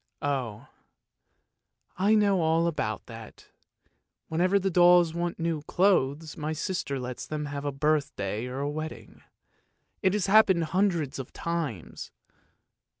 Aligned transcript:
"Oh, 0.23 0.65
I 1.95 2.15
know 2.15 2.41
all 2.41 2.65
about 2.65 3.05
that; 3.05 3.49
whenever 4.29 4.57
the 4.57 4.71
dolls 4.71 5.13
want 5.13 5.37
new 5.37 5.61
clothes 5.61 6.35
my 6.35 6.53
sister 6.53 6.99
lets 6.99 7.27
them 7.27 7.45
have 7.45 7.65
a 7.65 7.71
birthday 7.71 8.47
or 8.47 8.61
a 8.61 8.69
wedding. 8.71 9.21
It 10.01 10.13
has 10.13 10.25
happened 10.25 10.63
hundreds 10.63 11.19
of 11.19 11.31
times! 11.33 12.09